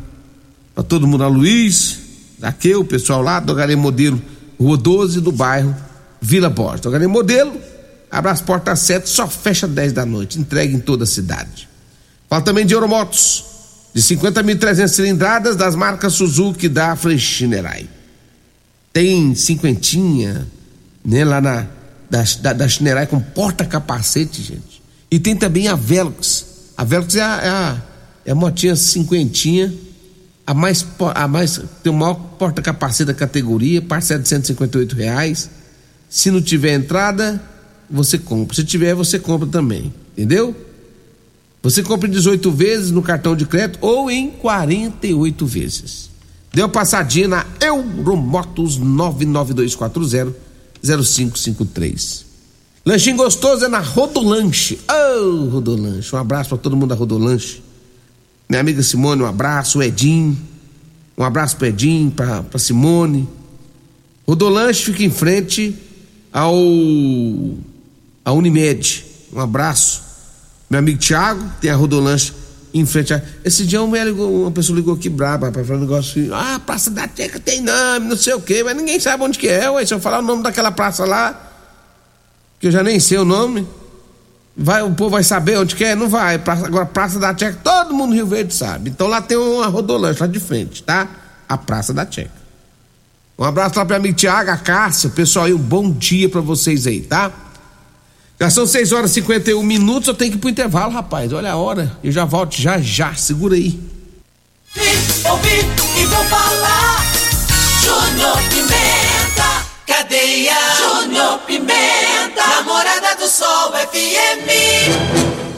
Pra 0.74 0.82
todo 0.82 1.06
mundo, 1.06 1.24
a 1.24 1.28
Luiz, 1.28 2.04
Aqui 2.44 2.74
o 2.74 2.84
pessoal 2.84 3.22
lá, 3.22 3.40
Dogaré 3.40 3.74
Modelo, 3.74 4.20
Rua 4.60 4.76
12 4.76 5.20
do 5.22 5.32
bairro 5.32 5.74
Vila 6.20 6.50
Borges. 6.50 6.82
Dogaré 6.82 7.06
Modelo, 7.06 7.58
portas 8.44 8.80
às 8.80 8.86
7, 8.86 9.08
só 9.08 9.26
fecha 9.26 9.66
10 9.66 9.94
da 9.94 10.04
noite, 10.04 10.38
entrega 10.38 10.74
em 10.74 10.78
toda 10.78 11.04
a 11.04 11.06
cidade. 11.06 11.68
Fala 12.28 12.42
também 12.42 12.66
de 12.66 12.74
Euromotos, 12.74 13.44
de 13.94 14.02
50.300 14.02 14.88
cilindradas 14.88 15.56
das 15.56 15.74
marcas 15.74 16.12
Suzuki 16.12 16.68
da 16.68 16.94
Chinerai. 16.96 17.88
Tem 18.94 19.34
cinquentinha, 19.34 20.46
né, 21.04 21.22
lá 21.22 21.42
na 21.42 21.66
da, 22.08 22.52
da, 22.52 22.68
Chinerai 22.68 23.06
com 23.06 23.20
porta-capacete, 23.20 24.40
gente. 24.40 24.82
E 25.10 25.18
tem 25.18 25.36
também 25.36 25.68
a 25.68 25.74
Velox. 25.74 26.46
A 26.76 26.84
Velox 26.84 27.16
é 27.16 27.22
a, 27.22 27.40
é 27.42 27.48
a, 27.48 27.82
é 28.26 28.32
a 28.32 28.34
motinha 28.34 28.74
cinquentinha 28.76 29.74
a 30.46 30.52
mais, 30.52 30.86
a 31.14 31.26
mais 31.26 31.60
tem 31.82 31.90
o 31.90 31.96
maior 31.96 32.14
porta-capacete 32.14 33.06
da 33.06 33.14
categoria, 33.14 33.80
parcela 33.80 34.20
de 34.20 34.28
158 34.28 34.94
reais. 34.94 35.50
Se 36.08 36.30
não 36.30 36.40
tiver 36.40 36.74
entrada, 36.74 37.42
você 37.90 38.18
compra. 38.18 38.54
Se 38.54 38.62
tiver, 38.62 38.94
você 38.94 39.18
compra 39.18 39.48
também. 39.48 39.92
Entendeu? 40.12 40.54
Você 41.62 41.82
compra 41.82 42.08
em 42.08 42.12
18 42.12 42.50
vezes 42.52 42.90
no 42.90 43.00
cartão 43.00 43.34
de 43.34 43.46
crédito 43.46 43.78
ou 43.80 44.10
em 44.10 44.30
48 44.30 45.46
vezes. 45.46 46.10
Deu 46.54 46.68
passadinha 46.68 47.26
na 47.26 47.46
Euromotos 47.60 48.76
99240 48.78 50.32
0553. 50.82 52.24
Lanchinho 52.86 53.16
gostoso 53.16 53.64
é 53.64 53.68
na 53.68 53.80
Rodolanche. 53.80 54.78
Ô, 54.88 55.20
oh, 55.20 55.48
Rodolanche. 55.48 56.14
Um 56.14 56.18
abraço 56.18 56.50
para 56.50 56.58
todo 56.58 56.76
mundo 56.76 56.90
da 56.90 56.94
Rodolanche. 56.94 57.60
Minha 58.48 58.60
amiga 58.60 58.82
Simone, 58.82 59.22
um 59.22 59.26
abraço. 59.26 59.78
O 59.78 59.82
Edinho, 59.82 60.38
um 61.18 61.24
abraço 61.24 61.56
para 61.56 61.68
Edinho, 61.68 62.10
para 62.10 62.58
Simone. 62.58 63.26
Rodolanche 64.28 64.84
fica 64.84 65.02
em 65.02 65.10
frente 65.10 65.74
ao 66.32 66.54
a 68.24 68.32
Unimed. 68.32 69.04
Um 69.32 69.40
abraço. 69.40 70.02
Meu 70.70 70.78
amigo 70.78 70.98
Thiago, 70.98 71.50
tem 71.60 71.70
a 71.70 71.74
Rodolanche 71.74 72.32
em 72.74 72.84
frente 72.84 73.14
a. 73.14 73.22
Esse 73.44 73.64
dia 73.64 73.80
uma, 73.80 73.96
uma 74.04 74.50
pessoa 74.50 74.76
ligou 74.76 74.94
aqui 74.94 75.08
braba, 75.08 75.52
para 75.52 75.64
falar 75.64 75.78
um 75.78 75.82
negócio 75.82 76.22
assim, 76.22 76.30
ah, 76.34 76.58
Praça 76.58 76.90
da 76.90 77.06
Teca 77.06 77.38
tem 77.38 77.60
nome, 77.60 78.08
não 78.08 78.16
sei 78.16 78.34
o 78.34 78.40
quê, 78.40 78.64
mas 78.64 78.76
ninguém 78.76 78.98
sabe 78.98 79.22
onde 79.22 79.38
que 79.38 79.46
é, 79.48 79.70
ué. 79.70 79.86
Se 79.86 79.94
eu 79.94 80.00
falar 80.00 80.18
o 80.18 80.22
nome 80.22 80.42
daquela 80.42 80.72
praça 80.72 81.04
lá, 81.04 81.52
que 82.58 82.66
eu 82.66 82.72
já 82.72 82.82
nem 82.82 82.98
sei 82.98 83.18
o 83.18 83.24
nome, 83.24 83.66
vai, 84.56 84.82
o 84.82 84.92
povo 84.92 85.10
vai 85.10 85.22
saber 85.22 85.56
onde 85.56 85.76
que 85.76 85.84
é? 85.84 85.94
Não 85.94 86.08
vai. 86.08 86.36
Praça, 86.36 86.66
agora, 86.66 86.84
Praça 86.84 87.20
da 87.20 87.32
Teca, 87.32 87.60
todo 87.62 87.94
mundo 87.94 88.08
no 88.08 88.16
Rio 88.16 88.26
Verde 88.26 88.52
sabe. 88.52 88.90
Então 88.90 89.06
lá 89.06 89.22
tem 89.22 89.36
uma 89.36 89.68
Rodolanche 89.68 90.20
lá 90.20 90.26
de 90.26 90.40
frente, 90.40 90.82
tá? 90.82 91.08
A 91.48 91.56
Praça 91.56 91.94
da 91.94 92.04
Teca. 92.04 92.44
Um 93.38 93.44
abraço 93.44 93.78
lá 93.78 93.84
para 93.84 93.96
amigo 93.96 94.16
Tiago, 94.16 94.50
a 94.50 94.56
Cássia, 94.56 95.10
pessoal 95.10 95.46
aí, 95.46 95.54
um 95.54 95.58
bom 95.58 95.92
dia 95.92 96.28
para 96.28 96.40
vocês 96.40 96.88
aí, 96.88 97.00
tá? 97.02 97.32
Já 98.40 98.50
são 98.50 98.66
6 98.66 98.92
horas 98.92 99.10
e 99.12 99.14
51 99.14 99.62
minutos, 99.62 100.08
eu 100.08 100.14
tenho 100.14 100.32
que 100.32 100.36
ir 100.36 100.40
pro 100.40 100.50
intervalo, 100.50 100.92
rapaz. 100.92 101.32
Olha 101.32 101.52
a 101.52 101.56
hora. 101.56 101.96
Eu 102.02 102.10
já 102.10 102.24
volto 102.24 102.56
já 102.56 102.80
já. 102.80 103.14
Segura 103.14 103.54
aí. 103.54 103.78
Vim, 104.74 105.28
ouvi 105.30 105.60
e 106.00 106.04
vou 106.06 106.24
falar. 106.24 107.04
Júnior 107.82 108.38
Pimenta, 108.48 109.66
cadeia. 109.86 110.56
Júnior 110.78 111.38
Pimenta, 111.46 112.46
namorada 112.56 113.14
do 113.16 113.28
Sol 113.28 113.72
FM. 113.72 115.54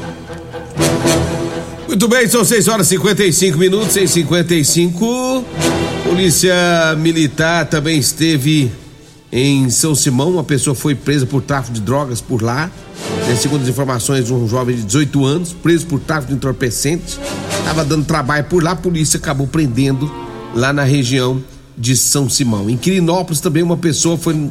Muito 1.88 2.08
bem, 2.08 2.28
são 2.28 2.44
6 2.44 2.68
horas 2.68 2.86
e 2.88 2.90
55 2.90 3.56
minutos, 3.56 3.92
6 3.92 4.10
55 4.10 5.44
Polícia 6.04 6.54
Militar 6.98 7.64
também 7.66 7.98
esteve 7.98 8.70
em 9.30 9.68
São 9.70 9.94
Simão, 9.94 10.30
uma 10.30 10.44
pessoa 10.44 10.74
foi 10.74 10.94
presa 10.94 11.26
por 11.26 11.42
tráfico 11.42 11.74
de 11.74 11.80
drogas 11.80 12.20
por 12.20 12.42
lá. 12.42 12.70
Né, 13.26 13.36
segundo 13.36 13.62
as 13.62 13.68
informações, 13.68 14.30
um 14.30 14.48
jovem 14.48 14.76
de 14.76 14.84
18 14.84 15.24
anos, 15.24 15.52
preso 15.52 15.86
por 15.86 16.00
tráfico 16.00 16.32
de 16.32 16.36
entorpecentes, 16.36 17.18
estava 17.58 17.84
dando 17.84 18.04
trabalho 18.04 18.44
por 18.44 18.62
lá, 18.62 18.72
a 18.72 18.76
polícia 18.76 19.18
acabou 19.18 19.46
prendendo 19.46 20.10
lá 20.54 20.72
na 20.72 20.84
região 20.84 21.42
de 21.76 21.96
São 21.96 22.30
Simão. 22.30 22.70
Em 22.70 22.76
Quirinópolis 22.76 23.40
também 23.40 23.62
uma 23.62 23.76
pessoa 23.76 24.16
foi 24.16 24.50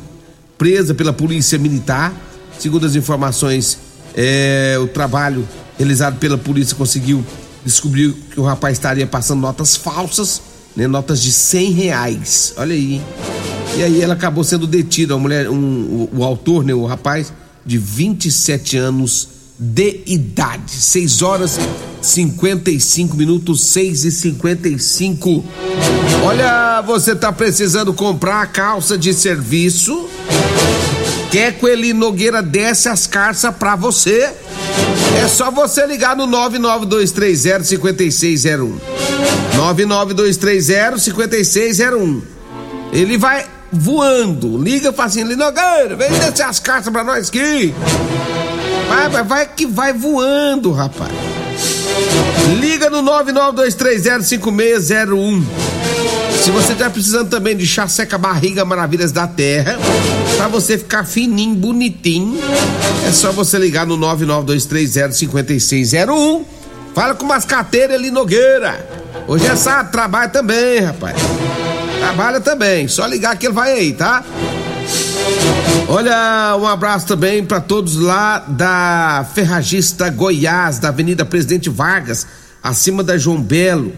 presa 0.57 0.93
pela 0.93 1.13
polícia 1.13 1.57
militar. 1.57 2.13
Segundo 2.59 2.85
as 2.85 2.95
informações, 2.95 3.79
é, 4.15 4.77
o 4.79 4.87
trabalho 4.87 5.47
realizado 5.77 6.19
pela 6.19 6.37
polícia 6.37 6.75
conseguiu 6.75 7.25
descobrir 7.65 8.13
que 8.31 8.39
o 8.39 8.43
rapaz 8.43 8.77
estaria 8.77 9.07
passando 9.07 9.41
notas 9.41 9.75
falsas, 9.75 10.41
né, 10.75 10.87
notas 10.87 11.21
de 11.21 11.31
cem 11.31 11.71
reais. 11.71 12.53
Olha 12.57 12.75
aí. 12.75 13.01
E 13.77 13.83
aí 13.83 14.01
ela 14.01 14.13
acabou 14.13 14.43
sendo 14.43 14.65
detida, 14.65 15.15
a 15.15 15.17
mulher, 15.17 15.49
um, 15.49 15.55
o, 15.55 16.09
o, 16.17 16.23
autor, 16.23 16.63
né, 16.63 16.73
o 16.73 16.85
rapaz, 16.85 17.33
de 17.65 17.77
27 17.77 18.77
anos 18.77 19.27
de 19.59 20.01
idade. 20.05 20.71
6 20.71 21.21
horas 21.21 21.59
55 22.01 23.17
minutos, 23.17 23.65
6 23.67 24.05
e 24.05 24.11
55. 24.11 25.43
Olha, 26.23 26.81
você 26.81 27.15
tá 27.15 27.31
precisando 27.31 27.93
comprar 27.93 28.41
a 28.41 28.47
calça 28.47 28.97
de 28.97 29.13
serviço? 29.13 30.09
Quer 31.31 31.53
que 31.53 31.65
ele 31.65 31.91
Nogueira 31.91 32.41
desce 32.41 32.87
as 32.87 33.05
carças 33.05 33.53
pra 33.55 33.75
você? 33.75 34.31
É 35.21 35.27
só 35.27 35.51
você 35.51 35.85
ligar 35.85 36.15
no 36.15 36.25
99230 36.25 37.63
5601. 37.65 38.77
99230 39.55 40.97
5601. 40.97 42.21
Ele 42.93 43.17
vai 43.17 43.45
voando. 43.75 44.57
Liga 44.57 44.89
e 44.89 44.93
fala 44.93 45.07
assim, 45.07 45.23
Linogueira, 45.23 45.95
vem 45.95 46.11
descer 46.11 46.43
as 46.43 46.59
cartas 46.59 46.91
pra 46.91 47.03
nós 47.03 47.29
aqui. 47.29 47.73
Vai, 48.87 49.09
vai, 49.09 49.23
vai 49.23 49.47
que 49.47 49.65
vai 49.65 49.91
voando, 49.93 50.71
rapaz. 50.71 51.11
Liga 52.59 52.89
no 52.89 53.01
992305601. 53.03 55.43
Se 56.41 56.51
você 56.51 56.75
tá 56.75 56.89
precisando 56.89 57.29
também 57.29 57.55
de 57.55 57.65
chá 57.65 57.87
seca 57.87 58.17
barriga 58.17 58.65
maravilhas 58.65 59.09
da 59.11 59.25
terra, 59.25 59.77
para 60.37 60.47
você 60.47 60.77
ficar 60.77 61.03
fininho, 61.05 61.55
bonitinho, 61.55 62.39
é 63.07 63.11
só 63.11 63.31
você 63.31 63.57
ligar 63.57 63.87
no 63.87 63.97
992305601. 63.97 66.43
Fala 66.93 67.15
com 67.15 67.25
umas 67.25 67.45
carteiras 67.45 67.95
ali 67.95 68.11
Nogueira. 68.11 68.87
Hoje 69.27 69.47
é 69.47 69.55
sábado, 69.55 69.91
trabalha 69.91 70.29
também, 70.29 70.79
rapaz. 70.79 71.15
Trabalha 72.05 72.39
também, 72.39 72.87
só 72.87 73.03
ligar 73.07 73.35
que 73.35 73.47
ele 73.47 73.53
vai 73.55 73.71
aí, 73.71 73.91
tá? 73.91 74.23
Olha, 75.87 76.55
um 76.55 76.67
abraço 76.67 77.07
também 77.07 77.43
para 77.43 77.59
todos 77.59 77.95
lá 77.95 78.37
da 78.47 79.25
Ferragista 79.33 80.07
Goiás, 80.11 80.77
da 80.77 80.89
Avenida 80.89 81.25
Presidente 81.25 81.67
Vargas, 81.67 82.27
acima 82.61 83.03
da 83.03 83.17
João 83.17 83.41
Belo, 83.41 83.91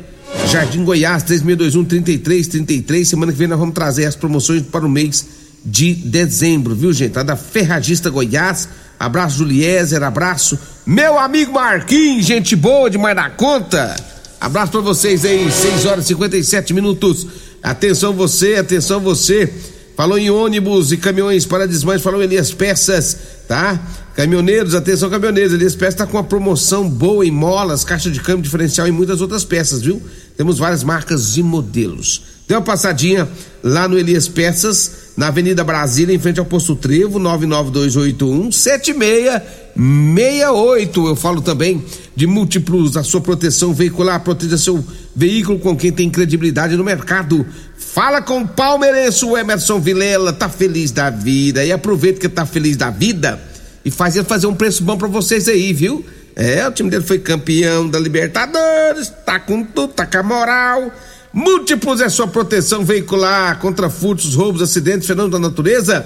Jardim 0.50 0.86
Goiás, 0.86 1.22
3621 1.24 1.84
3333. 1.84 3.10
Semana 3.10 3.34
que 3.34 3.38
vem 3.38 3.48
nós 3.50 3.60
vamos 3.60 3.76
trazer 3.76 4.06
as 4.06 4.16
promoções 4.16 4.62
para 4.62 4.86
o 4.86 4.90
mês 4.90 5.28
de 5.66 5.94
dezembro, 5.94 6.74
viu, 6.74 6.94
gente? 6.94 7.14
Lá 7.14 7.24
da 7.24 7.36
Ferragista 7.36 8.10
Goiás. 8.10 8.70
Abraço, 8.98 9.40
Juliezer, 9.40 10.02
abraço, 10.02 10.58
meu 10.86 11.20
amigo 11.20 11.52
Marquinhos, 11.52 12.26
gente 12.26 12.56
boa 12.56 12.90
demais 12.90 13.18
da 13.18 13.30
conta. 13.30 13.96
Abraço 14.40 14.72
para 14.72 14.82
vocês 14.82 15.26
aí, 15.26 15.52
6 15.52 15.86
horas 15.86 16.06
e 16.06 16.08
57 16.10 16.74
minutos. 16.74 17.28
Atenção 17.62 18.14
você, 18.14 18.56
atenção 18.56 19.00
você. 19.00 19.52
Falou 19.96 20.18
em 20.18 20.30
ônibus 20.30 20.92
e 20.92 20.98
caminhões 20.98 21.46
para 21.46 21.68
desmanche, 21.68 22.04
falou 22.04 22.22
Elias 22.22 22.52
Peças, 22.54 23.18
tá? 23.48 23.80
Caminhoneiros, 24.16 24.76
atenção 24.76 25.10
caminhoneiros, 25.10 25.54
Elias 25.54 25.76
Peças 25.76 25.96
está 25.96 26.06
com 26.06 26.18
uma 26.18 26.24
promoção 26.24 26.88
boa 26.88 27.26
em 27.26 27.32
molas, 27.32 27.84
caixa 27.84 28.12
de 28.12 28.20
câmbio 28.20 28.44
diferencial 28.44 28.88
e 28.88 28.92
muitas 28.92 29.22
outras 29.22 29.44
peças, 29.44 29.82
viu? 29.82 30.00
Temos 30.36 30.60
várias 30.60 30.84
marcas 30.84 31.36
e 31.36 31.42
modelos. 31.42 32.22
Dê 32.48 32.54
uma 32.54 32.62
passadinha 32.62 33.28
lá 33.64 33.88
no 33.88 33.98
Elias 33.98 34.28
Peças, 34.28 34.92
na 35.18 35.28
Avenida 35.30 35.64
Brasília, 35.64 36.16
em 36.16 36.20
frente 36.20 36.40
ao 36.40 36.46
Posto 36.46 36.76
Trevo, 36.76 37.18
99281 37.18 38.52
7668. 38.52 41.08
Eu 41.08 41.16
falo 41.16 41.42
também 41.42 41.84
de 42.16 42.28
múltiplos, 42.28 42.96
a 42.96 43.04
sua 43.04 43.20
proteção 43.20 43.74
veicular, 43.74 44.24
proteja 44.24 44.60
seu 44.60 44.86
veículo 45.16 45.58
com 45.58 45.76
quem 45.76 45.92
tem 45.92 46.08
credibilidade 46.08 46.78
no 46.78 46.84
mercado. 46.84 47.44
Fala 47.76 48.22
com 48.22 48.42
o 48.42 48.48
palmeirense, 48.48 49.26
o 49.26 49.36
Emerson 49.36 49.80
Vilela, 49.80 50.32
tá 50.32 50.48
feliz 50.48 50.92
da 50.92 51.10
vida 51.10 51.66
e 51.66 51.72
aproveita 51.72 52.20
que 52.20 52.30
tá 52.30 52.46
feliz 52.46 52.78
da 52.78 52.92
vida 52.92 53.42
e 53.84 53.90
faz 53.90 54.16
ele 54.16 54.26
fazer 54.26 54.46
um 54.46 54.54
preço 54.54 54.84
bom 54.84 54.98
para 54.98 55.08
vocês 55.08 55.48
aí, 55.48 55.74
viu? 55.74 56.06
É, 56.36 56.68
o 56.68 56.72
time 56.72 56.92
dele 56.92 57.04
foi 57.04 57.18
campeão 57.18 57.90
da 57.90 57.98
Libertadores, 57.98 59.12
tá 59.26 59.40
com 59.40 59.64
tudo, 59.64 59.94
tá 59.94 60.06
com 60.06 60.20
a 60.20 60.24
moral. 60.24 60.92
Múltiplos 61.38 62.02
é 62.02 62.10
sua 62.10 62.26
proteção 62.26 62.84
veicular 62.84 63.60
contra 63.60 63.92
furtos, 63.92 64.34
roubos, 64.34 64.60
acidentes, 64.60 65.06
fenômenos 65.06 65.40
da 65.40 65.48
natureza. 65.48 66.04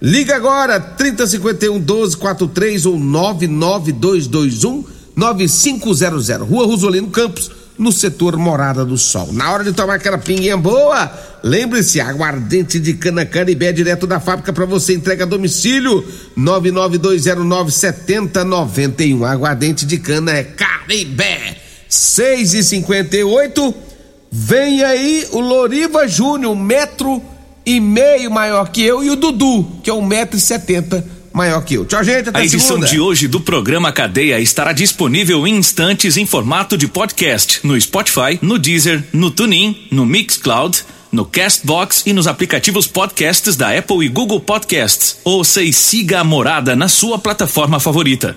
Liga 0.00 0.34
agora, 0.34 0.80
3051 0.80 1.74
1243 1.74 2.86
ou 2.86 2.98
99221 2.98 4.82
9500. 5.14 6.30
Rua 6.48 6.64
Rosolino 6.64 7.08
Campos 7.08 7.50
no 7.78 7.92
setor 7.92 8.38
Morada 8.38 8.82
do 8.82 8.96
Sol. 8.96 9.30
Na 9.34 9.52
hora 9.52 9.64
de 9.64 9.74
tomar 9.74 9.96
aquela 9.96 10.16
pinguinha 10.16 10.56
boa, 10.56 11.12
lembre-se, 11.44 12.00
aguardente 12.00 12.80
de 12.80 12.94
cana 12.94 13.26
Canibé 13.26 13.72
direto 13.72 14.06
da 14.06 14.18
fábrica 14.18 14.50
para 14.50 14.64
você 14.64 14.94
entrega 14.94 15.24
a 15.24 15.26
domicílio 15.26 16.02
992097091. 16.38 19.30
Aguardente 19.30 19.84
de 19.84 19.98
cana 19.98 20.32
é 20.32 20.42
Caribé. 20.42 21.58
6 21.86 22.54
e 22.54 22.64
58 22.64 23.89
Vem 24.30 24.84
aí 24.84 25.26
o 25.32 25.40
Loriva 25.40 26.06
Júnior, 26.06 26.52
um 26.52 26.56
metro 26.56 27.22
e 27.66 27.80
meio 27.80 28.30
maior 28.30 28.70
que 28.70 28.82
eu, 28.82 29.02
e 29.02 29.10
o 29.10 29.16
Dudu, 29.16 29.66
que 29.82 29.90
é 29.90 29.94
um 29.94 30.04
metro 30.04 30.36
e 30.36 30.40
setenta 30.40 31.04
maior 31.32 31.62
que 31.64 31.74
eu. 31.74 31.84
Tchau, 31.84 32.02
gente. 32.04 32.28
Até 32.28 32.38
a 32.38 32.44
edição 32.44 32.76
segunda. 32.76 32.86
de 32.86 33.00
hoje 33.00 33.28
do 33.28 33.40
programa 33.40 33.92
Cadeia 33.92 34.38
estará 34.40 34.72
disponível 34.72 35.46
em 35.46 35.56
instantes 35.56 36.16
em 36.16 36.26
formato 36.26 36.76
de 36.76 36.86
podcast 36.86 37.60
no 37.64 37.80
Spotify, 37.80 38.38
no 38.40 38.58
Deezer, 38.58 39.02
no 39.12 39.30
TuneIn, 39.30 39.88
no 39.90 40.06
Mixcloud, 40.06 40.84
no 41.10 41.24
Castbox 41.24 42.04
e 42.06 42.12
nos 42.12 42.26
aplicativos 42.26 42.86
podcasts 42.86 43.56
da 43.56 43.76
Apple 43.76 44.04
e 44.04 44.08
Google 44.08 44.40
Podcasts. 44.40 45.18
Ouça 45.24 45.62
e 45.62 45.72
siga 45.72 46.20
a 46.20 46.24
Morada 46.24 46.76
na 46.76 46.88
sua 46.88 47.18
plataforma 47.18 47.80
favorita. 47.80 48.36